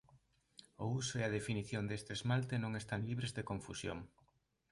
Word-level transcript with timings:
O 0.83 0.85
uso 1.01 1.13
e 1.21 1.23
a 1.25 1.33
definición 1.37 1.83
deste 1.87 2.11
esmalte 2.17 2.55
non 2.63 2.71
están 2.81 3.01
libres 3.09 3.31
de 3.37 3.47
confusión. 3.49 3.97